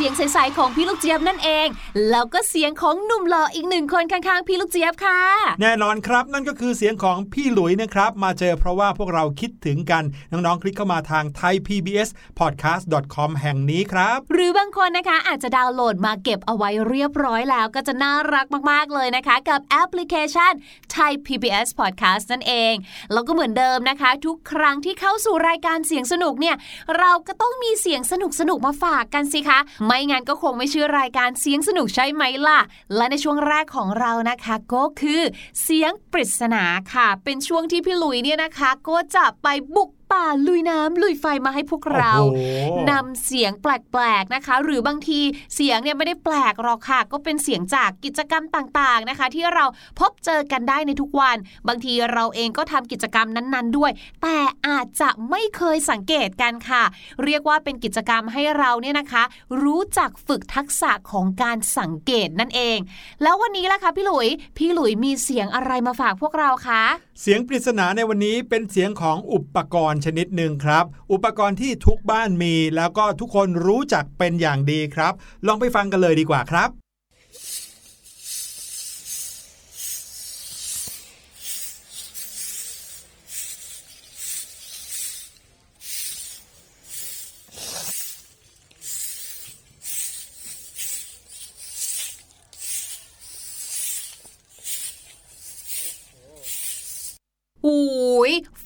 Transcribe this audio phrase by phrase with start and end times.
[0.00, 1.66] สียงใสๆของพี่ลูกเจี๊ยบนั่นเอง
[2.10, 5.20] แล้วก็เสียงของหนุ่มหล่ออีกหนึ่งคนข้างๆ พี่ลูกเจี๊ยบค่ะ
[5.62, 20.52] แน่นอนครับ นั่นก็คือเสียงของพี่หลุยนะครับ มาเจอเพราะว่าพวกเราคิดถึงกัน น้องๆ คลิกเข้ามาทาง thaipbspodcast.com แห่งนี้ครับ หรือบางคนนะคะอาจจะดาวน์โหลดมาเก็บเอาไว้เรียบร้อยแล้วก็จะน่ารักมากๆเลยนะคะ กับแอปพลิเคชัน
[20.94, 22.74] Thai PBS Podcast นั่นเอง
[23.12, 26.56] แล้วก็เหมือนเดิมนะคะ ทุกครั้งที่เข้าสู่รายการเสียงสนุกเนี่ย
[26.98, 32.60] เราก็ต้องมีเสียงสนุกสนุกๆมาฝากกันสิคะ ไม่งั้นก็คงไม่ชื่อรายการเสียงสนุกใช่ไหมล่ะ
[32.96, 35.20] และในช่วงแรกของเรานะคะก็คือ
[35.62, 45.20] เสียงปริศนาค่ะ เป็นช่วงที่พี่ลุยเนี่ยนะคะ ก็จะไปบุก ป่าลุยน้ำลุยไฟมาให้พวกเราโอ้โหนำเสียงแปลกๆนะคะ หรือบางที
[45.54, 49.64] เสียงเนี่ยไม่ได้แปลกหรอกค่ะ ก็เป็นเสียงจากกิจกรรมต่างๆนะคะ ที่เรา
[49.98, 51.36] พบเจอกันได้ในทุกวัน
[51.68, 53.90] บางทีเราเองก็ทำกิจกรรมนั้นๆด้วย
[54.22, 56.82] แต่อาจจะไม่เคยสังเกตกันค่ะ
[57.24, 59.22] เรียกว่าเป็นกิจกรรมให้เราเนี่ยนะคะ
[59.62, 62.78] รู้จักฝึกทักษะของการสังเกตนั่นเอง
[63.22, 64.28] แล้ววันนี้ล่ะคะพี่หลุย
[64.58, 66.82] พี่หลุยมีเสียงอะไรมาฝากพวกเราคะ
[67.20, 75.12] เสียงปริศนาในวันนี้เป็นเสียงของอุปกรณ์ชนิดหนึ่งครับ อุปกรณ์ที่ทุกบ้านมีแล้วก็ทุกคนรู้จักเป็นอย่างดีครับ
[75.46, 76.70] ลองไปฟังกันเลยดีกว่าครับ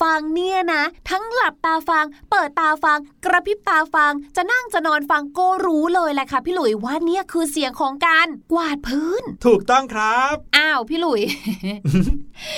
[0.00, 11.22] ฟังเนี่ยนะ ทั้งหลับตาฟัง เปิดตาฟัง กระพริบตาฟัง จะนั่งจะนอนฟังก็รู้เลยแหละค่ะพี่หลุยว่าเนี่ยคือเสียงของการกวาดพื้น ถูกต้องครับอ้าวพี่หลุย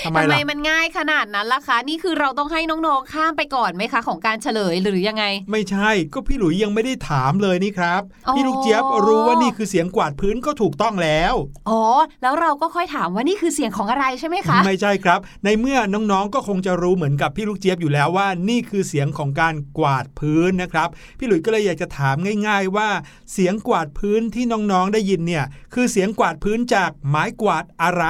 [0.05, 11.33] ทำไมล่ะมันง่ายขนาดนั้นล่ะคะนี่คือเราต้องให้น้องๆข้ามไปก่อนไหมคะของการเฉลยหรือยังไง ไม่ใช่ก็พี่หลุยยังไม่ได้ถามเลยนี่ครับอ๋อพี่ลูกเจี๊ยบรู้ว่านี่คือเสียงกวาดพื้นก็ถูกต้องแล้ว
[11.69, 11.81] อ๋อ
[12.21, 22.15] แล้วเราก็ค่อยถามว่านี่คือเสียงของอะไรใช่ไหมคะ ไม่ใช่ครับ ในเมื่อน้องๆก็คงจะรู้เหมือนกับพี่ลูกเจี๊ยบอยู่แล้วว่า นี่คือเสียงของการกวาดพื้นนะครับ พี่หลุยส์ก็เลยอยากจะถาม
[22.47, 22.89] ง่าย ๆ ว่า
[23.33, 28.03] เสียงกวาดพื้นที่น้องๆได้ยินเนี่ยคือเสียงกวาดพื้นจากไม้กวาดอะไร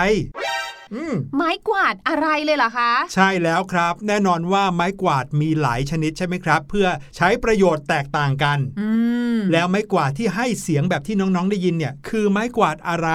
[1.36, 8.90] ไม้กวาดอะไรเลยเหรอคะ ใช่แล้วครับ แน่นอนว่าไม้กวาดมีหลายชนิดใช่ไหมครับ เพื่อใช้ประโยชน์แตกต่างกันอื
[9.36, 13.10] มแล้วไม้กวาดที่ให้เสียงแบบที่น้องๆได้ยินเนี่ย คือไม้กวาดอะไร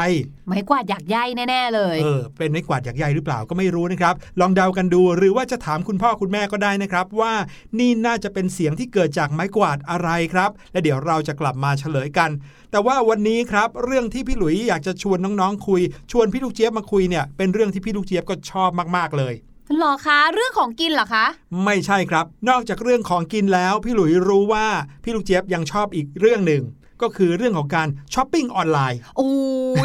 [0.48, 1.16] ไม้กวาดอยากใย
[1.48, 7.34] แน่ ๆ เลยเออเป็นไม้กวาดอยากใยหรือเปล่าก็ไม่รู้นะครับ ลองเดากันดูหรือว่าจะถามคุณพ่อคุณแม่ก็ได้นะครับ ว่า
[7.78, 12.30] นี่น่าจะเป็นเสียงที่เกิดจากไม้กวาดอะไรครับ และเดี๋ยวเราจะกลับมาเฉลยกัน
[12.72, 15.82] แต่ว่าวันนี้ครับเรื่องที่พี่หลุยอยากจะชวนน้องๆคุย
[16.12, 19.34] ชวนพี่ลูกเจี๊ยบมาคุยเนี่ยเป็นเรื่องที่พี่ลูกเจี๊ยบก็ชอบมากๆเลย
[19.78, 21.26] หรอคะเรื่องของกินเหรอคะ
[21.64, 24.66] ไม่ใช่ครับ นอกจากเรื่องของกินแล้ว พี่หลุยรู้ว่า
[25.04, 26.62] พี่ลูกเจี๊ยบยังชอบอีกเรื่องหนึ่ง
[27.02, 29.30] ก็คือเรื่องของการช้อปปิ้งออนไลน์ โอ้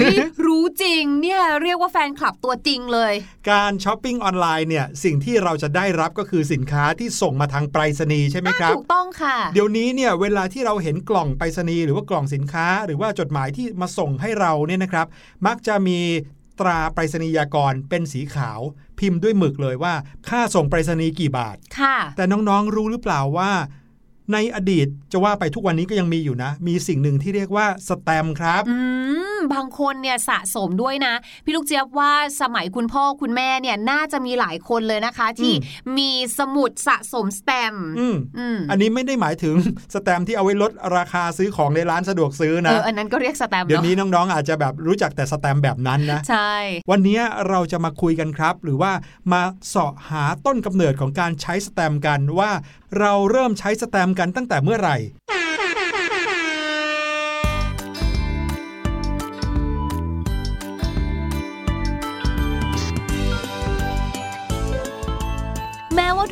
[0.04, 0.06] ย
[0.46, 3.14] รู้จริงเนี่ยเรียกว่าแฟนคลับตัวจริงเลย
[3.52, 15.08] การช้อปปิ้งออนไลน์เนี่ยสิ่งที่เราจะได้รับก็คือสินค้าที่ส่งมาทางไปรษณีย์ใช่ไหมครับ ถูกต้องค่ะ เดี๋ยวนี้เนี่ยเวลาที่เราเห็นกล่องไปรษณีย์หรือว่ากล่องสินค้า หรือว่าจดหมายที่มาส่งให้เราเนี่ยนะครับ
[15.48, 16.00] มักจะมี
[16.60, 18.60] ตราไปรษณียากรเป็นสีขาว
[19.00, 19.94] พิมพ์ด้วยหมึกเลยว่า
[20.30, 23.52] ค่าส่งไปรษณีย์กี่บาท ค่ะ แต่น้องๆรู้หรือเปล่าว่า
[24.34, 28.78] ในอดีตจะว่าไปทุกวันนี้ก็ยังมีอยู่นะ มีสิ่งหนึ่งที่เรียกว่าสแตมป์ครับอื
[29.38, 31.14] มบางคนเนี่ยสะสมด้วยนะ
[31.46, 32.12] พี่ลูกเจี๊ยบว่า
[32.42, 35.54] สมัยคุณพ่อคุณแม่เนี่ยน่าจะมีหลายคนเลยนะคะ ที่
[35.98, 39.56] มีสมุดสะสมสแตมป์อืมอืมอันนี้ไม่ได้หมายถึง
[39.94, 46.54] สแตมป์ที่เอาไว้ลดราคาซื้อของในร้านสะดวกซื้อเอนะออันนั้นก็เรียกสแตมป์เดี๋ยวเนาะนี้น้องๆอาจจะแบบรู้จักแต่สแตมป์แบบนั้นนะใช่
[46.92, 48.92] วันนี้เราจะมาคุยกันครับ หรือว่า
[49.32, 52.52] มาเสาะหาต้นกำเนิดของการใช้สแตมป์กันว่า
[53.00, 54.98] เราเริ่มใช้สแตมป์กันตั้งแต่เมื่อไหร่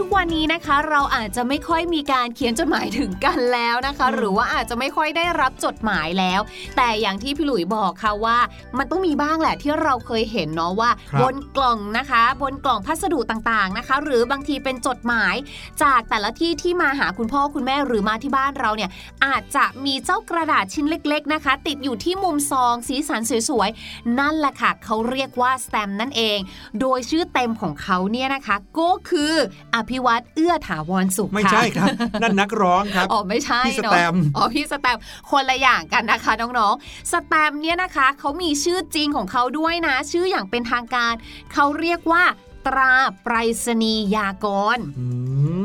[0.02, 6.42] ทุกวันนี้นะคะ เราอาจจะไม่ค่อยมีการเขียนจดหมายถึงกันแล้วนะคะ หรือว่าอาจจะไม่ค่อยได้รับจดหมายแล้ว
[6.78, 8.38] แต่อย่างที่พี่หลุยบอกค่ะว่า
[8.78, 15.36] มันต้องมีบ้างแหละที่เราเคยเห็นเนาะว่าครับบนกล่องนะคะ บนกล่องพัสดุต่างๆนะคะ หรือบางทีเป็นจดหมาย
[15.84, 18.90] จากแต่ละที่ที่มาหาคุณพ่อคุณแม่หรือมาที่บ้านเราเนี่ย
[19.26, 26.38] อาจจะมีเจ้ากระดาษชิ้นเล็ก ๆนะคะ ติดอยู่ที่มุมซอง สีสันสวยๆนั่นแหละค่ะเขาเรียกว่าสแตมป์นั่นเอง
[26.82, 29.34] โดยชื่อเต็มของเขาเนี่ยนะคะก็คือ
[29.74, 31.88] อภิวัตเอื้อถาวรสุขไม่ค่ะใช่ครับ
[32.22, 35.02] นั่นนักร้องครับอ๋อไม่ใช่พี่สเนาะแตมป์อ๋อพี่สแตมป์
[35.32, 41.14] คนละอย่างกันนะคะน้องๆสแตมป์เนี่ยนะคะเขามีชื่อจริงของเขาด้วยนะ ชื่ออย่างเป็นทางการ
[41.54, 42.24] เขาเรียกว่า
[42.68, 45.06] ตราไปรษณียากรอื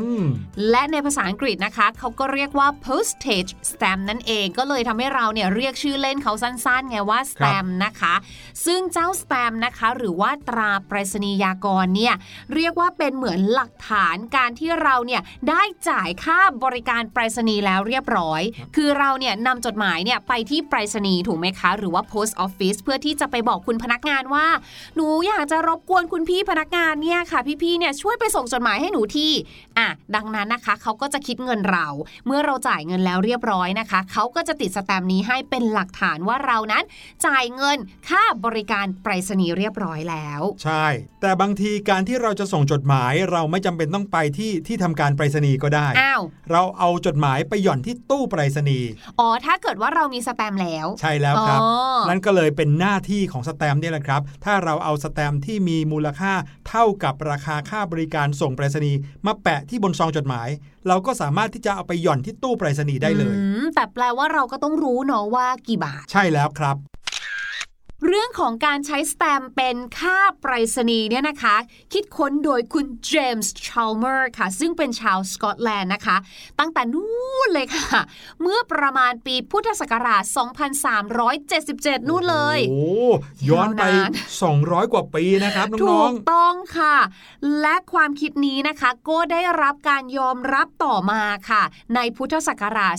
[0.69, 8.13] และในภาษาอังกฤษนะคะ เขาก็เรียกว่า postage stamp นั่นเองก็เลยทำให้เราเนี่ยเรียกชื่อเล่นเขาสั้นๆ ไงว่า stamp นะคะ
[8.65, 12.13] ซึ่งเจ้า stamp นะคะ หรือว่าตราไปรษณียากรเนี่ย
[12.53, 18.41] เรียกว่าเป็นเหมือนหลักฐานการที่เราเนี่ยได้จ่ายค่าบริการไปรษณีย์แล้วเรียบร้อย
[18.75, 24.47] คือเราเนี่ยนำจดหมายเนี่ยไปที่ไปรษณีย์ถูกไหมคะ หรือว่า post office เพื่อที่จะไปบอกคุณพนักงานว่า
[24.95, 29.31] หนูอยากจะรบกวนคุณพี่พนักงานเนี่ยค่ะ พี่ๆเนี่ยช่วยไปส่งจดหมายให้หนูที่
[29.81, 31.87] อะดังนั้นนะคะเขาก็จะคิดเงินเรา
[32.25, 36.83] เมื่อเราจ่ายเงินแล้วเรียบร้อยนะคะเขาก็จะติดสแตมป์นี้ให้เป็นหลักฐานว่าเรานั้น
[37.25, 37.77] จ่ายเงิน
[38.09, 40.85] ค่าบริการไปรษณีย์เรียบร้อยแล้ว ใช่
[41.21, 51.69] แต่บางทีการที่เราจะส่งจดหมายเราไม่จำเป็นต้องไปที่ที่ทำการไปรษณีย์ก็ได้อ้าวเราเอาจดหมายไปหย่อนที่ตู้ไปรษณีย์อ๋อถ้าเกิดว่าเรามีสแตมป์แล้ว ใช่แล้วครับอ๋อ
[52.09, 56.33] นั่นก็เลยเป็นหน้าที่ของสแตมป์เนี่ยแหละครับ ถ้าเราเอาสแตมป์ที่มีมูลค่า
[56.69, 60.49] เท่ากับราคาค่าบริการส่งไปรษณีย์มาแปะที่บนซองจดหมาย
[60.87, 66.77] เราก็สามารถที่จะเอาไปหย่อนที่ตู้ไปรษณีย์ได้เลยอืมแต่แปลว่าเราก็ต้องรู้เนาะว่ากี่บาท ใช่แล้วครับ
[68.07, 71.55] เรื่องของการใช้สแตมป์เป็นค่าไปรษณีย์เนี่ยนะคะ
[71.93, 76.17] คิดค้นโดยคุณเจมส์ชาลเมอร์ค่ะ ซึ่งเป็นชาวสกอตแลนด์นะคะ
[76.59, 77.07] ตั้งแต่นู้
[77.45, 77.99] นเลยค่ะ
[78.41, 80.23] เมื่อประมาณปีพุทธศักราช
[81.11, 82.85] 2377 นู่นเลย โอ้
[83.49, 84.09] ย้อนไปยาวนาน
[84.51, 86.97] 200 กว่าปีนะครับถูน้อกงต้องค่ะ
[87.61, 91.63] และความคิดนี้นะคะ ก็ได้รับการยอมรับต่อมาค่ะ
[91.95, 92.95] ในพุทธศักราช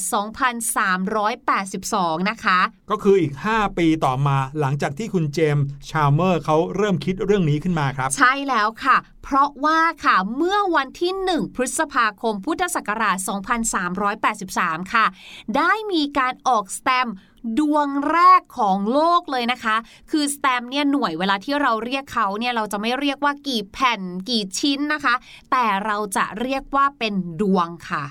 [2.19, 13.17] 2382 นะคะๆก็คืออีก 5 ปีต่อมาหลังจากที่คุณเจมส์ชาเมอร์เขาเริ่มคิดเรื่องนี้ขึ้นมาครับ ใช่แล้วค่ะ เพราะว่าค่ะเมื่อวันที่ 1 พฤษภาคมพุทธศักราช
[14.25, 15.07] 2383 ค่ะ
[15.57, 17.09] ได้มีการออกสแตม
[17.59, 19.77] ดวงแรกของโลกเลยนะคะ
[20.11, 25.15] คือสแตมเนี่ยหน่วยเวลาที่เราเรียกเขาเนี่ยเราจะไม่เรียกว่ากี่แผ่นกี่ชิ้นนะคะ
[25.51, 28.05] แต่เราจะเรียกว่าเป็นดวงค่ะ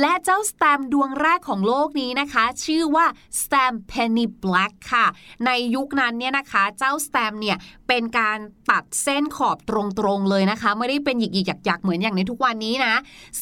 [0.00, 3.06] และเจ้าสแตมป์ดวงแรกของโลกนี้นะคะ ชื่อว่า
[3.42, 5.06] สแตมป์ Penny Black ค่ะ
[5.46, 7.56] ในยุคนั้นเนี่ยนะคะ เจ้าสแตมป์เนี่ย
[7.88, 8.38] เป็นการ
[8.70, 9.70] ตัดเส้นขอบต
[10.04, 12.94] รงๆเลยนะคะ ไม่ได้เป็นหยิกๆหยักๆเหมือนอย่างในทุกวันนี้นะ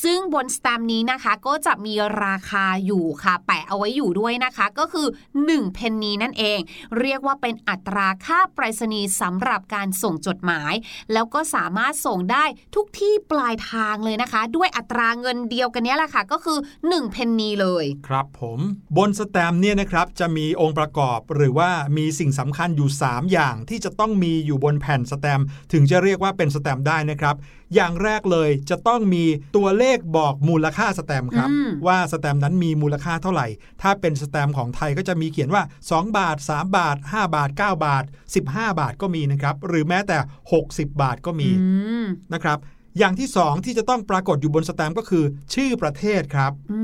[0.03, 1.95] ซึ่งบนสแตมป์นี้นะคะก็จะมี
[2.25, 5.07] ราคาอยู่ค่ะ แปะเอาไว้อยู่ด้วยนะคะ ก็คือ
[5.41, 6.59] 1 เพนนีนั่นเอง
[7.01, 10.73] เรียกว่าเป็นอัตราค่าไปรษณีย์สำหรับการส่งจดหมาย
[11.13, 12.45] แล้วก็สามารถส่งได้
[12.75, 18.59] ทุกที่ปลายทางเลยนะคะ ด้วยอัตราเงินเดียวกันนี้แหละค่ะ ก็คือ 1 เพนนีเลย ครับผม
[18.97, 27.37] บนสแตมป์เนี่ยนะครับจะมีองค์ประกอบหรือว่ามีสิ่งสำคัญอยู่ 3 อย่างที่จะต้องมีอยู่บนแผ่นสแตมป์ถึงจะเรียกว่าเป็นสแตมป์ได้นะครับ
[27.75, 29.25] อย่างแรกเลยจะต้องมี
[29.57, 33.47] ตัวเลขบอกมูลค่าสแตมป์ครับอืมว่าสแตมป์นั้นมีมูลค่าเท่าไหร่
[33.83, 38.05] ถ้าเป็นสแตมป์ของไทยก็จะมีเขียนว่า 2 บาท 3 บาท 5 บาท 9 บาท
[38.43, 40.19] 15 บาทก็มีนะครับ หรือแม้แต่
[40.61, 41.69] 60 บาทก็มีอื
[42.05, 42.59] มนะครับ
[42.99, 46.79] อย่างที่สองที่จะต้องปรากฏอยู่บนสแตมป์ก็คือ ชื่อประเทศครับอื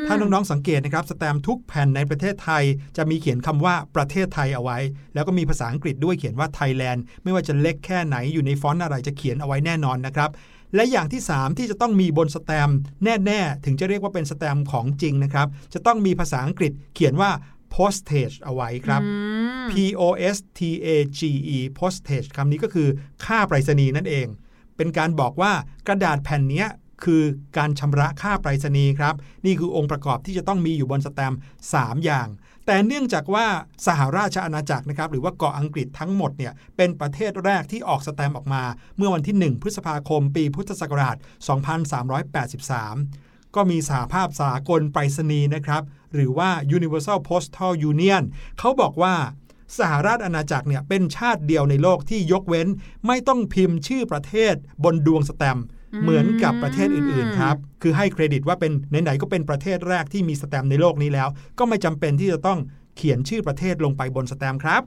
[0.00, 2.64] มถ้าน้องๆสังเกตนะครับสแตมป์ทุกแผ่นในประเทศไทย
[2.96, 4.78] จะมีเขียนคำว่าประเทศไทยเอาไว้
[5.14, 10.30] แล้วก็มีภาษาอังกฤษด้วยเขียนว่าไทยแลนด์ไม่ว่าจะเล็กแค่ไหนอยู่ในฟอนต์อะไรจะเขียนเอาไว้แน่นอนนะครับ
[10.74, 17.30] และอย่างที่ 3 ที่จะต้องมีบนสแตมป์แน่ๆ ถึงจะเรียกว่าเป็นสแตมป์ของจริงนะครับ จะต้องมีภาษาอังกฤษเขียนว่า
[17.74, 19.10] postage เอาไว้ครับอื
[19.64, 20.02] ม P O
[20.34, 20.88] S T A
[21.18, 21.20] G
[21.56, 22.88] E postage คำนี้ก็คือ
[23.24, 24.28] ค่าไปรษณีย์นั่นเอง
[24.78, 25.52] เป็นการบอกว่า
[25.86, 26.66] กระดาษแผ่นนี้
[27.04, 27.22] คือ
[27.58, 29.14] การชำระค่าไปรษณีย์ครับ
[29.46, 31.38] นี่คือองค์ประกอบที่จะต้องมีอยู่บนสแตมป์
[31.72, 32.28] 3อย่าง
[32.66, 33.46] แต่เนื่องจากว่า
[33.86, 38.62] สหราชอาณาจักรนะครับหรือว่าเกาะอังกฤษทั้งหมดเนี่ยเป็นประเทศแรกที่ออกสแตมป์ออกมา
[38.96, 41.16] เมื่อวันที่ 1 พฤษภาคม ปีพุทธศักราช
[42.16, 45.82] 2383 ก็มีสหภาพสากลไปรษณีย์นะครับ
[46.14, 48.22] หรือว่า Universal Postal Union
[48.58, 49.14] เขาบอกว่า
[49.78, 52.68] สหราชอาณาจักรเนี่ยเป็นชาติเดียวในโลกที่ยกเว้น
[53.06, 55.64] ไม่ต้องพิมพ์ชื่อประเทศบนดวงสแตมป์
[56.02, 62.58] เหมือนกับประเทศอื่นๆครับ คือให้เครดิตว่าเป็นไหนๆก็เป็นประเทศแรกที่มีสแตมป์ในโลกนี้แล้ว ก็ไม่จำเป็นที่จะต้อง
[62.96, 64.82] เขียนชื่อประเทศลงไปบนสแตมป์ครับ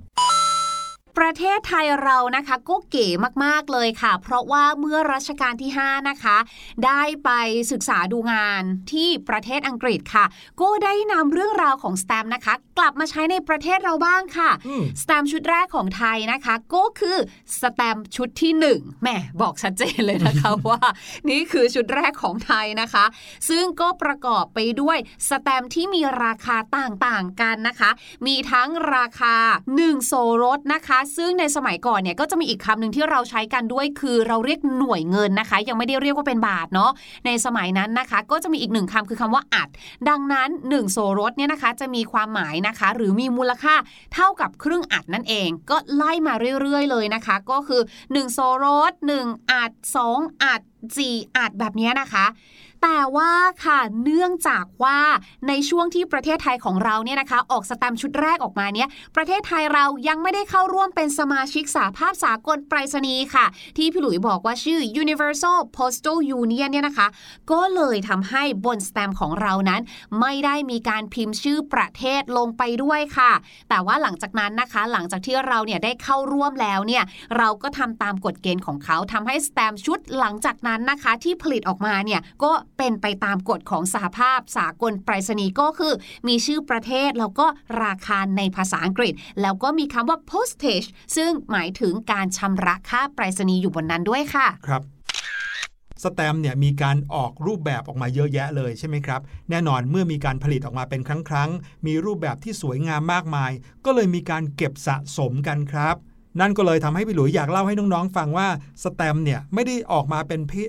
[1.17, 3.07] ประเทศไทยเรานะคะก็เก๋
[3.43, 6.37] มากๆเลยค่ะ เพราะว่าเมื่อรัชกาลที่ 5 นะคะ
[6.85, 7.29] ได้ไป
[7.71, 10.25] ศึกษาดูงานที่ประเทศอังกฤษค่ะ
[10.61, 17.17] ก็ได้นำเรื่องราวของสแตมป์นะคะ กลับมาใช้ในประเทศเราบ้างค่ะอืมสแตมป์ชุดแรกของไทยนะคะ ก็คือ
[17.61, 19.09] สแตมป์ชุดที่1แหม
[19.41, 20.81] บอกชัดเจนเลยนะคะว่า
[21.29, 23.05] นี่คือชุดแรกของไทยนะคะ
[23.49, 24.97] ซึ่งก็ประกอบไปด้วย
[25.29, 27.89] สแตมป์ที่มีราคาต่างๆกันนะคะ
[28.27, 29.35] มีทั้งราคา
[29.75, 30.13] 1โซ
[30.43, 36.91] รสนะคะซึ่งในสมัยก่อนเนี่ยก็จะมีอีกคำหนึ่งที่เราใช้กันด้วย คือเราเรียกหน่วยเงินนะคะ ยังไม่ได้เรียกว่าเป็นบาทเนาะ
[37.25, 39.69] ในสมัยนั้นนะคะ ก็จะมีอีกหนึ่งคำคือคำว่าอัด
[40.09, 43.75] ดังนั้น 1 โซรสเนี่ยนะคะ จะมีความหมายนะคะ หรือมีมูลค่า
[44.13, 48.93] เท่ากับครึ่งอัดนั่นเอง ก็ไล่มาเรื่อยๆ เลยนะคะ ก็คือ 1 โซรส
[49.23, 49.71] 1อัด
[50.07, 50.61] 2อัด
[50.95, 52.25] จีอัดแบบนี้นะคะ
[52.83, 53.31] แต่ว่า
[53.65, 54.99] ค่ะเนื่องจากว่า
[55.47, 63.45] ในช่วงที่ประเทศไทยของเราเนี่ยนะคะ ออกสแตมชุดแรกออกมาเนี่ยประเทศไทยเรายังไม่ได้เข้าร่วมเป็นสมาชิกสหภาพสากลไปรษณีย์ค่ะ
[63.77, 67.07] ที่พี่หลุยบอกว่าชื่อ Universal Postal Union เนี่ยนะคะ
[67.51, 69.81] ก็เลยทำให้บนสแตมของเรานั้น
[70.19, 73.31] ไม่ได้มีการพิมพ์ชื่อประเทศลงไปด้วยค่ะ
[73.69, 77.03] แต่ว่าหลังจากนั้นนะคะ หลังจากที่เราเนี่ยได้เข้าร่วมแล้วเนี่ย
[77.37, 85.93] เราก็ทำตามกฎเกณฑ์ของเขาทำให้สแตมชุดหลังจากนั้นนะคะ ที่ผลิตออกมาเนี่ยก็เป็นไปตามกฎของสหภาพสากลไปรษณีย์ก็คือ
[86.27, 87.45] มีชื่อประเทศแล้วก็
[87.83, 94.83] ราคาในภาษาอังกฤษ แล้วก็มีคำว่า postage ซึ่งหมายถึงการชำระค่าไปรษณีย์อยู่บนนั้นด้วยค่ะ ครับ
[96.03, 103.51] สแตมเนี่ยมีการออกรูปแบบออกมาเยอะแยะเลยใช่ไหมครับ แน่นอนเมื่อมีการผลิตออกมาเป็นครั้งๆมีรูปแบบที่สวยงามมากมาย
[103.85, 105.95] ก็เลยมีการเก็บสะสมกันครับ
[106.39, 108.47] นั่นก็เลยทำให้พี่หลุยอยากเล่าให้น้องๆ ฟังว่า
[108.83, 110.63] สแตมป์เนี่ยไม่ได้ออกมาเป็นพิ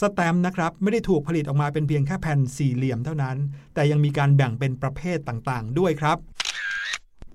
[0.00, 3.36] สแตมป์นะครับไม่ได้ถูกผลิตออกมาเป็นเพียงแค่แผ่นสี่เหลี่ยมเท่านั้น
[3.74, 6.18] แต่ยังมีการแบ่งเป็นประเภทต่างๆ ด้วยครับ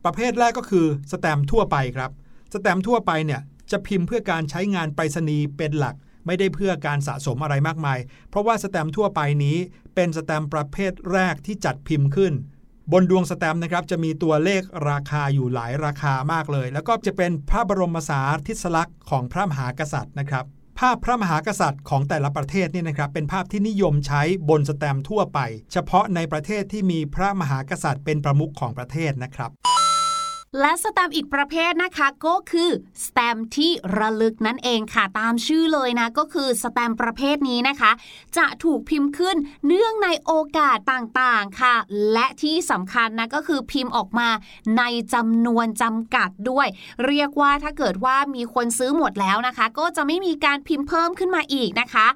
[0.05, 2.11] ประเภทแรกก็คือสแตมป์ทั่วไปครับ
[2.53, 3.41] สแตมป์ทั่วไปเนี่ย
[3.71, 9.57] จะพิมพ์เพื่อการใช้งานไปรษณีย์เป็นหลัก ไม่ได้เพื่อการสะสมอะไรมากมาย เพราะว่าสแตมป์ทั่วไปนี้
[9.95, 12.33] เป็นสแตมป์ประเภทแรกที่จัดพิมพ์ขึ้น
[12.91, 25.39] บนดวงสแตมป์นะครับจะมีตัวเลขราคาอยู่หลายราคามากเลย แล้วก็จะเป็นพระบรมสารีริสลักษณ์ของพระมหากษัตริย์นะครับาพพระมหากษัตริย์ของแต่ละประเทศเนี่ยนะครับเป็นภาพที่นิยมใช้บนสแตมทั่วไป
[25.71, 29.51] เฉพาะในประเทศที่มีพระมหากษัตริย์เป็นประมุขของประเทศนะครับ
[30.59, 32.69] และสแตมป์อีกประเภทนะคะก็คือ
[33.05, 37.91] สแตมป์ที่ระลึกนั่นเองค่ะตามชื่อเลยนะก็คือสแตมป์ประเภทนี้นะคะ
[38.37, 41.75] จะถูกพิมพ์ขึ้นเนื่องในโอกาสต่างๆค่ะ
[42.13, 44.29] และที่สำคัญนะก็คือพิมพ์ออกมา
[44.77, 44.83] ใน
[45.13, 46.67] จำนวนจำกัดด้วย
[47.07, 52.07] เรียกว่าถ้าเกิดว่ามีคนซื้อหมดแล้วนะคะ ก็จะไม่มีการพิมพ์เพิ่มขึ้นมาอีกนะคะ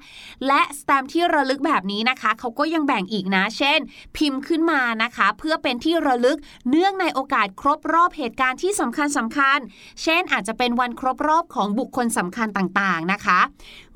[0.46, 3.78] และสแตมป์ที่ระลึกแบบนี้นะคะเขาก็ยังแบ่งอีกนะ เช่น
[4.16, 6.38] พิมพ์ขึ้นมานะคะ เพื่อเป็นที่ระลึก
[6.70, 9.58] เนื่องในโอกาสครบรอบเหตุการณ์ที่สำคัญสำคัญ
[10.02, 13.40] เช่นอาจจะเป็นวันครบรอบของบุคคลสำคัญต่างๆนะคะ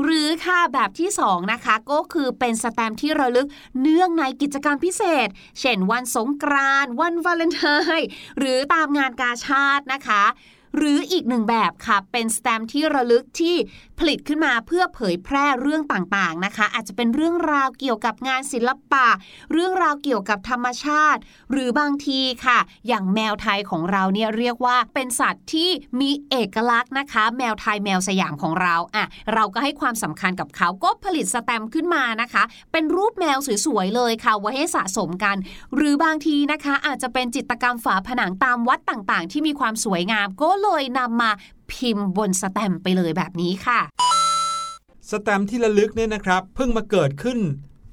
[0.03, 3.47] หรือค่ะแบบที่ 2 นะคะ ก็คือเป็นสแตมที่ระลึก
[3.81, 5.29] เนื่องในกิจกรรมพิเศษ
[5.61, 7.65] เช่น วันสงกรานต์วันวาเลนไท
[7.99, 10.25] น์หรือตามงานกาชาตินะคะ
[10.77, 13.57] หรืออีกหนึ่งแบบค่ะ เป็นสแตมที่ระลึกที่
[13.99, 19.07] ผลิตขึ้นมาเพื่อเผยแพร่เรื่องต่างๆนะคะ อาจจะเป็นเรื่องราวเกี่ยวกับงานศิลปะ
[19.53, 21.21] เรื่องราวเกี่ยวกับธรรมชาติ
[21.53, 35.37] หรือบางทีค่ะ อย่างแมวไทยของเราเนี่ยเรียกว่าเป็นสัตว์ที่มีเอกลักษณ์นะคะ แมวไทยแมวสยามของเราอะเราก็ให้ความสำคัญกับเขาก็ผลิตสแตมป์ขึ้นมานะคะ เป็นรูปแมวสวยๆเลยค่ะไว้ให้สะสมกัน
[35.75, 41.31] หรือบางทีนะคะ อาจจะเป็นจิตรกรรมฝาผนังตามวัดต่างๆ ที่มีความสวยงามก็เลยนำมา
[41.75, 43.81] พิมพ์บนสแตมป์ไปเลยแบบนี้ค่ะ
[45.11, 47.39] สแตมป์ที่ระลึกเนี่ยนะครับเพิ่งมาเกิดขึ้น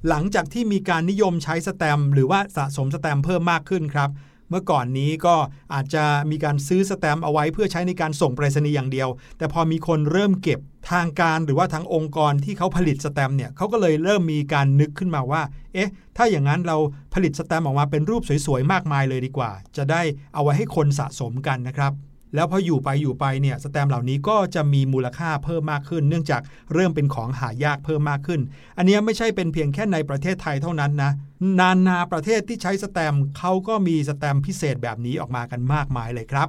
[0.08, 4.10] หลังจากที่มีการนิยมใช้สแตมป์หรือว่าสะสมสแตมป์เพิ่มมากขึ้นครับ
[4.50, 5.36] เมื่อก่อนนี้ก็
[5.74, 10.60] อาจจะมีการซื้อสแตมป์เอาไว้เพื่อใช้ในการส่งไปรษณีย์อย่างเดียว แต่พอมีคนเริ่มเก็บ
[10.92, 15.42] ทางการหรือว่าทางองค์กรที่เขาผลิตสแตมป์เนี่ยเขาก็เลยเริ่มมีการนึกขึ้นมาว่า
[15.74, 16.78] เอ๊ะ ถ้าอย่างนั้นเรา
[17.14, 20.02] ผลิตสแตมป์ออกมาเป็นรูปสวยๆ มากมายเลยดีกว่า จะได้
[20.34, 21.92] เอาไว้ให้คนสะสมกันนะครับ
[22.36, 26.42] แล้วพออยู่ไปอยู่ไปเนี่ยสแตม์เหล่านี้ก็จะมีมูลค่าเพิ่มมากขึ้น เนื่องจาก
[26.74, 28.42] เริ่มเป็นของหายากเพิ่มมากขึ้น
[28.78, 31.12] อันนี้ไม่ใช่เป็นเพียงแค่ในประเทศไทยเท่านั้นนะ
[31.60, 36.48] นานาประเทศที่ใช้สแตม์เขาก็มีสแตม์พิเศษแบบนี้ออกมากันมากมายเลยครับ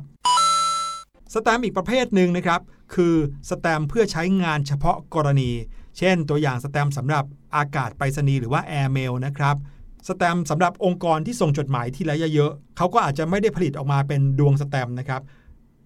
[1.34, 2.60] สแตมป์อีกประเภทหนึ่งนะครับ
[2.94, 3.14] คือ
[3.50, 5.50] สแตมป์เพื่อใช้งานเฉพาะกรณี
[5.98, 7.24] เช่น ตัวอย่างสแตมป์สำหรับ
[7.56, 9.56] อากาศไปรษณีย์หรือว่า airmail นะครับ
[10.08, 15.22] สแตมป์สำหรับองค์กรที่ส่งจดหมายที่ระยะเยอะเขาก็อาจจะไม่ได้ผลิตออกมาเป็นดวงสแตมป์นะครับ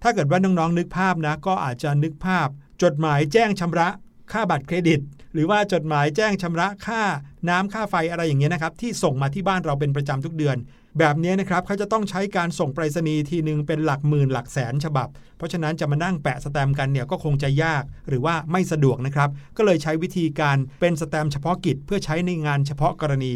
[0.06, 2.48] ถ้าเกิดว่าน้องๆนึกภาพนะ ก็อาจจะนึกภาพ
[2.82, 3.88] จดหมายแจ้งชำระ
[4.32, 5.00] ค่าบัตรเครดิต
[5.34, 7.02] หรือว่าจดหมายแจ้งชำระค่า
[7.48, 10.56] น้ำค่าไฟอะไรอย่างเงี้ยนะครับ ที่ส่งมาที่บ้านเราเป็นประจำทุกเดือน
[10.98, 23.34] แบบนี้นะครับเขาจะต้องใช้การส่งไปรษณีย์ทีหนึ่งเป็นหลักหมื่นหลักแสนฉบับ เพราะฉะนั้นจะมานั่งแปะสแตมป์กันเนี่ยก็คงจะยากหรือว่าไม่สะดวกนะครับ ก็เลยใช้วิธีการเป็นสแตมป์เฉพาะกิจ เพื่อใช้ในงานเฉพาะกรณี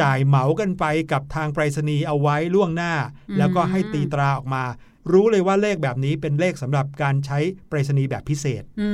[0.00, 2.92] จ่ายเหมากันไปกับทางไปรษณีย์เอาไว้ล่วงหน้า
[3.38, 4.64] แล้วก็ให้ตีตราออกมา
[5.12, 8.88] รู้เลยว่าเลขแบบนี้เป็นเลขสำหรับการใช้ไปรษณีย์แบบพิเศษ อื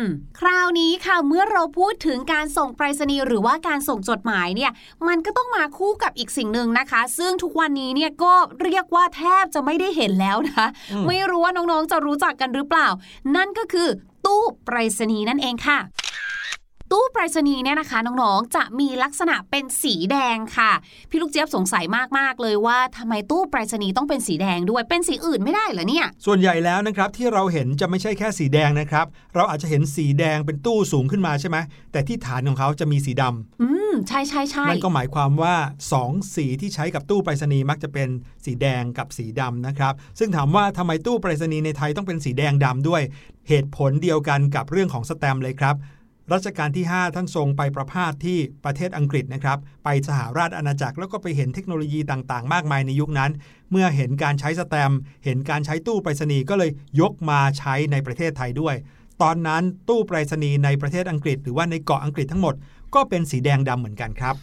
[0.00, 0.02] ม
[0.40, 4.72] คราวนี้ค่ะเมื่อเราพูดถึงการส่งไปรษณีย์หรือว่าการส่งจดหมายเนี่ย
[5.08, 12.88] มันก็ต้องมาคู่กับอีกสิ่งหนึ่งนะคะ ซึ่งทุกวันนี้เนี่ยก็เรียกว่าแทบจะไม่ได้เห็นแล้วนะอืมไม่รู้ว่าน้องๆจะรู้จักกันหรือเปล่า
[13.36, 13.88] นั่นก็คือ
[14.26, 15.78] ตู้ไปรษณีย์นั่นเองค่ะ
[16.92, 20.72] ตู้ไปรษณีย์เนี่ยนะคะน้องๆ จะมีลักษณะเป็นสีแดงค่ะ
[21.10, 21.84] พี่ลูกเจี๊ยบสงสัย
[22.18, 31.56] มากๆเลยว่าทำไมตู้ไปรษณีย์ต้องเป็นสีแดงด้วยเป็นสีอื่นไม่ได้เหรอเนี่ย ส่วนใหญ่แล้วนะครับที่เราเห็นจะไม่ใช่แค่สีแดงนะครับ เราอาจจะเห็นสีแดงเป็นตู้สูงขึ้นมาใช่ไหม
[31.92, 35.54] แต่ที่ฐานของเขาจะมีสีดำอืมใช่ใช่ใช่นั่นก็หมายความว่า
[35.96, 38.08] 2 สีที่ใช้กับตู้ไปรษณีย์มักจะเป็น
[38.44, 43.02] สีแดงกับสีดำนะครับ ซึ่งถามว่าทำไมตู้ไปรษณีย์ในไทยต้องเป็นสีแดงดำด้วย
[43.48, 45.76] เหตุผลเดียวกันกับเรื่องของสแตมป์เลยครับ
[46.32, 53.30] รัชกาลที่ 5 ท่านทรงไปประพาสที่ประเทศอังกฤษนะครับ ไปสหราชอาณาจักรแล้วก็ไปเห็นเทคโนโลยีต่างๆ มากมายในยุคนั้น
[53.70, 58.74] เมื่อเห็นการใช้สแตมป์เห็นการใช้ตู้ไปรษณีย์ก็เลยยกมาใช้ในประเทศไทยด้วย
[59.22, 62.54] ตอนนั้นตู้ไปรษณีย์ในประเทศอังกฤษ หรือว่าในเกาะอังกฤษทั้งหมด
[62.94, 64.34] ก็เป็นสีแดงดำเหมือนกันครับ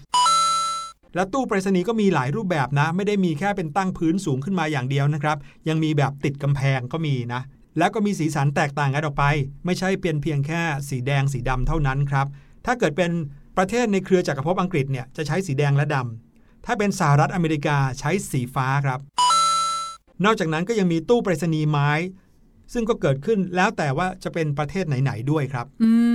[1.16, 7.42] แล้วตู้ไปรษณีย์ก็มีหลายรูปแบบนะ ไม่ได้มีแค่เป็นตั้งพื้นสูงขึ้นมาอย่างเดียวนะครับ ยังมีแบบติดกำแพงก็มีนะ
[7.78, 9.26] แล้วก็มีสีสันแตกต่างกันออกไป
[9.66, 12.28] ไม่ใช่เป็นเพียงแค่สีแดงสีดำเท่านั้นครับ
[12.66, 13.12] ถ้าเกิดเป็น
[13.58, 19.00] ประเทศในเครือจักรภพอังกฤษเนี่ยจะใช้สีแดงและดำถ้าเป็นสหรัฐอเมริกาใช้สีฟ้าครับ
[20.26, 21.90] นอกจากนั้นก็ยังมีตู้ไปรษณีย์ไม้
[22.74, 25.92] ซึ่งก็เกิดขึ้นแล้วแต่ว่าจะเป็นประเทศไหนๆด้วยครับ อื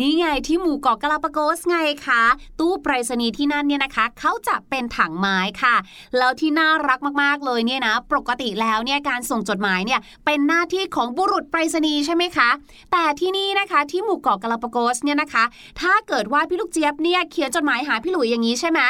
[0.00, 1.76] นี่ไงที่หมู่เกาะกาลาปาโกสไง
[2.06, 2.22] คะ
[2.60, 5.76] ตู้ไปรษณีย์ที่นั่นเนี่ยนะคะเขาจะเป็นถังไม้ค่ะ
[6.18, 12.50] แล้วที่น่ารักมากๆเลยเนี่ยนะ ปกติแล้วเนี่ยการส่งจดหมายเนี่ยเป็นหน้าที่ของบุรุษไปรษณีย์ใช่ไหมคะ
[12.92, 15.44] แต่ที่นี่นะคะที่หมู่เกาะกาลาปาโกสเนี่ยนะคะ
[15.80, 18.80] ถ้าเกิดว่าพี่ลูกเจี๊ยบเนี่ยเขียนจดหมายหาพี่หลุยอย่างนี้ใช่ไหม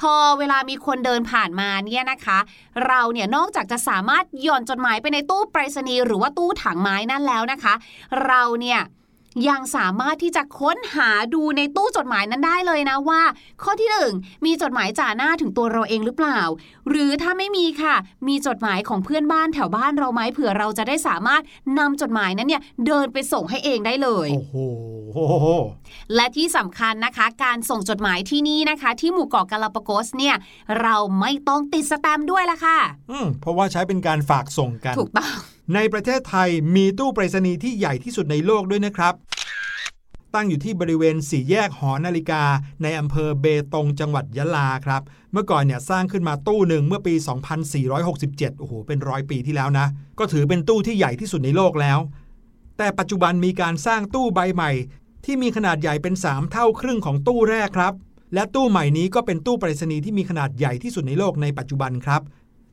[0.00, 2.38] พอเวลามีคนเดินผ่านมาเนี่ยนะคะ
[2.86, 7.74] เราเนี่ยนอกจากจะสามารถหย่อนจดหมายไปในตู้ไปรษณีย์หรือว่าตู้ถังไม้นั่นแล้วนะคะ
[8.26, 8.80] เราเนี่ย
[9.48, 13.22] ยังสามารถที่จะค้นหาดูในตู้จดหมายนั้นได้เลยนะว่า
[13.62, 14.12] ข้อที่หนึ่ง
[14.44, 16.40] มีจดหมายจ่าหน้าถึงตัวเราเองหรือเปล่า
[16.90, 17.94] หรือถ้าไม่มีค่ะ
[18.28, 21.42] มีจดหมายของเพื่อนบ้านแถวบ้านเราไหมเผื่อเราจะได้สามารถ
[21.78, 25.46] นำจดหมายนั้นเนี่ยเดินไปส่งให้เองได้เลยโอ้โห
[26.14, 30.34] และที่สำคัญนะคะ การส่งจดหมายที่นี่นะคะ ที่หมู่เกาะกาลาปาโกสเนี่ย
[30.80, 32.78] เราไม่ต้องติดสแตมป์ด้วยละค่ะ
[33.10, 35.34] อืมเพราะว่าใช้เป็นการฝากส่งกันถูกต้อง
[35.74, 39.14] ในประเทศไทยมีตู้ไปรษณีย์ที่ใหญ่ที่สุดในโลกด้วยนะครับ
[40.34, 42.42] ตั้งอยู่ที่บริเวณสี่แยกหอนาฬิกา
[42.82, 45.02] ในอำเภอเบตงจังหวัดยะลาครับ
[45.32, 47.14] เมื่อก่อนเนี่ยสร้างขึ้นมาตู้หนึ่งเมื่อปี
[47.86, 49.86] 2467 โอ้โห เป็นร้อยปีที่แล้วนะ
[50.18, 51.98] ก็ถือเป็นตู้ที่ใหญ่ที่สุดในโลกแล้ว
[52.78, 54.70] แต่ปัจจุบันมีการสร้างตู้ใบใหม่
[55.24, 57.94] ที่มีขนาดใหญ่เป็น 3 เท่าครึ่งของตู้แรกครับ
[58.34, 62.22] และตู้ใหม่นี้ก็เป็นตู้ไปรษณีย์ที่มีขนาดใหญ่ที่สุดในโลกในปัจจุบันครับ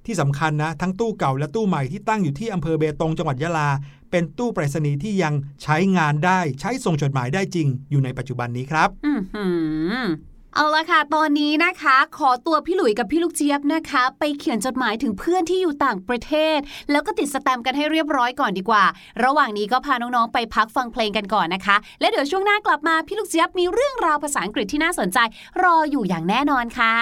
[0.08, 3.70] ที่สำคัญนะ ทั้งตู้เก่าและตู้ใหม่ที่ตั้งอยู่ที่อำเภอเบตงจังหวัดยะลา
[4.12, 9.46] เป็นตู้ไปรษณีย์ที่ยังใช้งานได้ใช้ส่งจดหมายได้จริง อยู่ในปัจจุบันนี้ครับอือหื
[9.96, 10.06] อ
[10.56, 16.60] เอาละค่ะ ตอนนี้นะคะ ขอตัวพี่หลุยกับพี่ลูกเจี๊ยบนะคะ ไปเขียนจดหมายถึงเพื่อนที่อยู่ต่างประเทศ
[16.91, 18.84] แล้วก็ติดสแตมป์กันให้เรียบร้อยก่อนดีกว่า
[19.24, 25.20] ระหว่างนี้ก็พาน้องๆไปพักฟังเพลงกันก่อนนะคะ และเดี๋ยวช่วงหน้ากลับมาพี่ลูกเจี๊ยบมีเรื่องราวภาษาอังกฤษที่น่าสนใจ
[25.63, 26.93] รออยู่อย่างแน่นอนค่ะ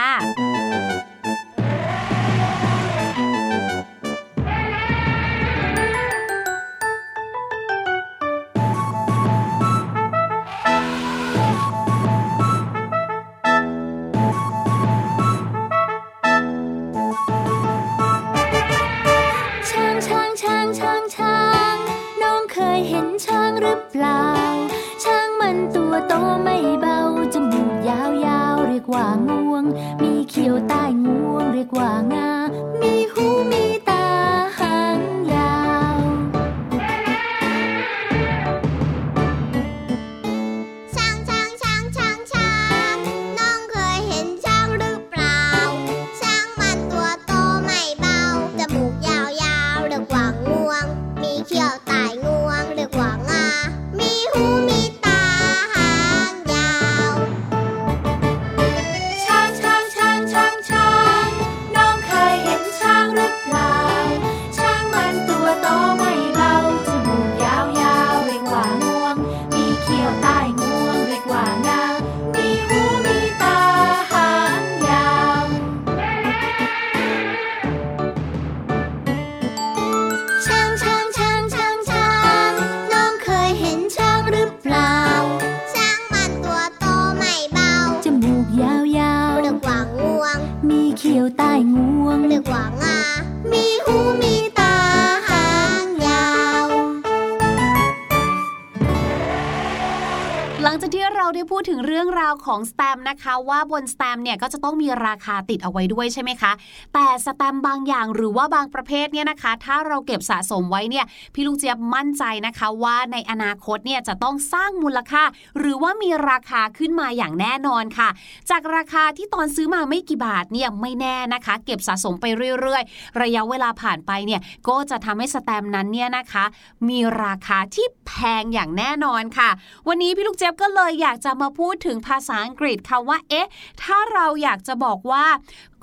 [100.67, 106.51] หลังจากที่เราได้พูดถึงเรื่องราวของสแตมนะคะ ว่าบนสแตมเนี่ยก็จะต้องมีราคาติดเอาไว้ด้วยใช่ไหมคะ
[106.93, 115.23] แต่สแตมบางอย่างหรือว่าบางประเภทเนี่ยนะคะ ถ้าเราเก็บสะสมไว้เนี่ยพี่ลูกเจี๊ยบมั่นใจนะคะว่าในอนาคตเนี่ยจะต้องสร้างมูลค่า
[115.59, 118.09] หรือว่ามีราคาขึ้นมาอย่างแน่นอนค่ะ
[118.49, 122.25] จากราคาที่ตอนซื้อมาไม่กี่บาทเนี่ยไม่แน่นะคะ เก็บสะสมไป
[122.61, 126.45] เรื่อยๆ ระยะเวลาผ่านไปเนี่ยก็จะทำให้สแตมนั้นเนี่ยนะคะ
[126.89, 129.49] มีราคาที่แพงอย่างแน่นอนค่ะ
[129.89, 133.47] วันนี้พี่ลูกเจี๊ยบก็เลยอยากจะมาพูดถึงภาษาอังกฤษค่ะว่า เอ๊ะ
[133.81, 135.25] ถ้าเราอยากจะบอกว่า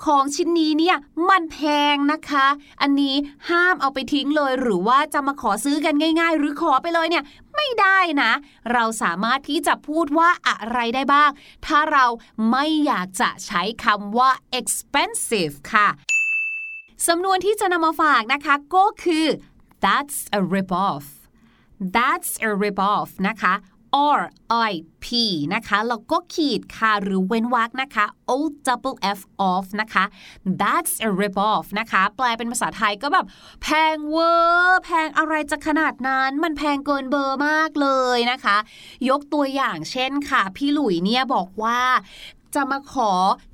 [0.05, 0.97] ของชิ้นนี้เนี่ย
[1.29, 1.59] มันแพ
[1.95, 2.47] งนะคะ
[2.81, 3.15] อันนี้
[3.51, 8.33] ห้ามเอาไปทิ้งเลยหรือว่าจะมาขอซื้อกันง่าย ๆ หรือขอไปเลยเนี่ยไม่ได้นะ
[8.73, 11.31] เราสามารถที่จะพูดว่าอะไรได้บ้าง
[11.67, 12.07] ถ้าเรา
[12.51, 15.89] ไม่อยากจะใช้คำว่า expensive ค่ะ
[17.09, 19.27] สำนวนที่จะนำมาฝากนะคะก็คือ
[19.85, 21.07] that's a rip off
[21.97, 23.55] that's a rip off นะคะ
[24.19, 25.07] R.I.P.
[25.55, 28.33] นะคะแล้วก็ขีดค่ะหรือเว้นวรรคนะคะ O
[28.67, 30.05] double F off นะคะ
[30.61, 33.27] that's a rip off นะคะ แปลเป็นภาษาไทยก็แบบ
[33.63, 34.33] แพงเวอ
[34.67, 38.57] ร์แพงอะไรจะขนาดนั้น มันแพงเกินเบอร์มากเลยนะคะ
[39.09, 41.81] ยกตัวอย่างเช่นค่ะ พี่หลุยเนี่ยบอกว่า
[42.55, 43.11] จะมาขอ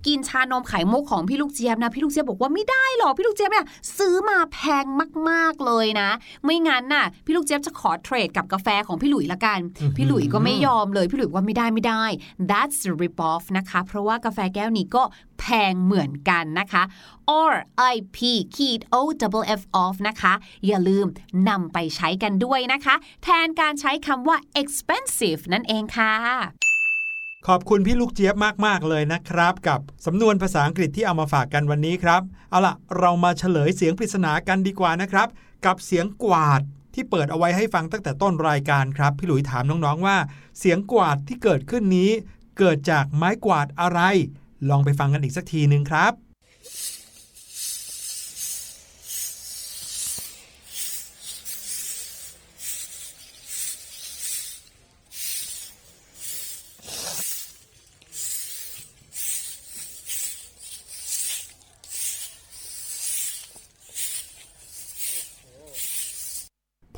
[0.07, 3.67] กินชานมไข่มุกของพี่ลูกเจี๊ยบนะ พี่ลูกเจี๊ยบบอกว่าไม่ได้หรอกพี่ลูกเจี๊ยบเนี่ย
[3.99, 4.85] ซื้อมาแพง
[5.31, 6.11] มาก ๆเลยนะ
[6.45, 12.05] ไม่งั้นน่ะ พี่ลูกเจี๊ยบจะขอเทรดกับกาแฟของพี่หลุยละกันอื้อหือพี่หลุยก็ไม่ยอมเลย พี่หลุยว่าไม่ได้ไม่ได้
[12.51, 15.03] that's a rip off นะคะ เพราะว่ากาแฟแก้วนี้ก็
[15.41, 16.83] แพงเหมือนกันนะคะ
[17.39, 17.53] or
[17.95, 18.19] IP
[18.57, 20.33] ขีด O double F off นะคะ
[20.67, 21.07] อย่าลืม
[21.49, 26.68] นำไปใช้กันด้วยนะคะ แทนการใช้คำว่า expensive นั่นเองค่ะ
[27.53, 28.35] ขอบคุณพี่ลูกเจี๊ยบ
[28.67, 35.29] มากๆเลยนะครับ กับสำนวนภาษาอังกฤษที่เอามาฝากกันวันนี้ครับ เอาล่ะ เรามาเฉลยเสียงปริศนากันดีกว่านะครับ
[35.67, 36.61] กับเสียงกวาด
[36.95, 40.17] ที่เปิดเอาไว้ให้ฟังตั้งแต่ต้นรายการครับ พี่หลุยถามน้องๆว่า
[40.59, 42.11] เสียงกวาดที่เกิดขึ้นนี้
[42.59, 44.01] เกิดจากไม้กวาดอะไร
[44.69, 46.28] ลองไปฟังกันอีกสักทีหนึ่งครับ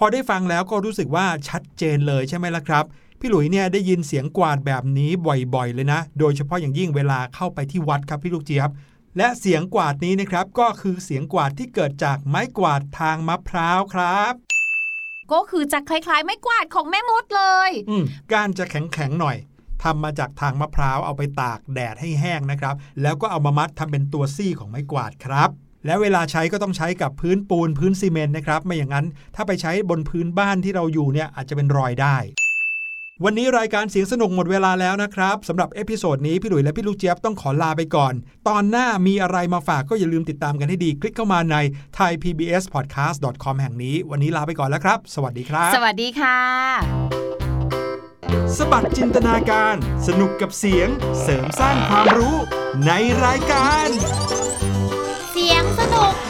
[0.03, 2.85] พอได้ฟังแล้วก็รู้สึกว่าชัดเจนเลยใช่ไหมล่ะครับ
[3.21, 5.11] พี่หลุยเนี่ยได้ยินเสียงกวาดแบบนี้
[5.55, 8.71] บ่อยๆเลยนะ โดยเฉพาะอย่างยิ่งเวลาเข้าไปที่วัดครับพี่ลูกเจี๊ยบ
[9.17, 14.33] และเสียงกวาดนี้นะครับก็คือเสียงกวาดที่เกิดจากไม้กวาดทางมะพร้าวครับ
[15.33, 19.37] ก็คือจะคล้ายๆ ไม่กวาดของแม่มดเลยอืมก้านจะแข็งๆหน่อย
[19.83, 25.51] ทำมาจากทางมะพร้าวเอาไปตากแดดให้แห้งนะครับ แล้วก็เอามามัดทำเป็นตัวซี่ของไม้กวาดครับ
[25.87, 32.17] และเวลาใช้ก็ต้องใช้กับพื้นปูนพื้นซีเมนต์นะครับ ไม่อย่างนั้นถ้าไปใช้บนพื้นบ้านที่เราอยู่เนี่ยอาจจะเป็นรอยได้
[33.25, 38.15] วันนี้รายการเสียงสนุกหมดเวลาแล้วนะครับสำหรับ episode นี้พี่หลุยและพี่ลูกเจี๊ยบต้องขอลาไปก่อน
[38.49, 41.57] ตอนหน้ามีอะไรมาฝากก็อย่าลืมติดตามกันให้ดี คลิกเข้ามาใน
[41.99, 46.39] thaipbspodcast.com แห่งนี้ วันนี้ลาไปก่อนแล้วครับ สวัสดีครับ สวัสดีค่ะ
[48.57, 49.75] สะบัดจินตนาการ
[50.07, 50.89] สนุกกับเสียง
[51.23, 52.37] เสริมสร้างความรู้
[52.87, 52.93] ใน
[53.25, 53.89] รายการ
[55.77, 56.30] 外